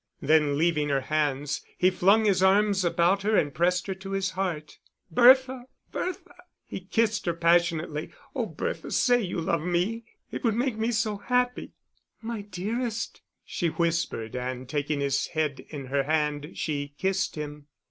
Then 0.23 0.57
leaving 0.57 0.89
her 0.89 1.01
hands, 1.01 1.61
he 1.77 1.91
flung 1.91 2.25
his 2.25 2.41
arms 2.41 2.83
about 2.83 3.21
her 3.21 3.37
and 3.37 3.53
pressed 3.53 3.85
her 3.85 3.93
to 3.93 4.13
his 4.13 4.31
heart. 4.31 4.79
"Bertha, 5.11 5.65
Bertha!" 5.91 6.33
He 6.65 6.79
kissed 6.79 7.27
her 7.27 7.35
passionately. 7.35 8.09
"Oh, 8.35 8.47
Bertha, 8.47 8.89
say 8.89 9.21
you 9.21 9.39
love 9.39 9.61
me. 9.61 10.05
It 10.31 10.43
would 10.43 10.55
make 10.55 10.75
me 10.75 10.89
so 10.91 11.17
happy." 11.17 11.73
"My 12.19 12.41
dearest," 12.41 13.21
she 13.45 13.67
whispered, 13.67 14.35
and 14.35 14.67
taking 14.67 15.01
his 15.01 15.27
head 15.27 15.59
in 15.69 15.85
her 15.85 16.01
hand, 16.01 16.53
she 16.57 16.95
kissed 16.97 17.35
him. 17.35 17.67